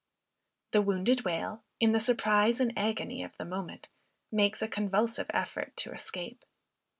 [0.71, 3.87] The wounded whale, in the surprise and agony of the moment,
[4.31, 6.43] makes a convulsive effort to escape.